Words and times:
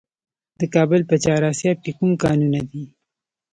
د 0.59 0.61
کابل 0.73 1.01
په 1.09 1.15
چهار 1.23 1.43
اسیاب 1.51 1.77
کې 1.83 1.91
کوم 1.97 2.11
کانونه 2.23 2.59
دي؟ 2.69 2.83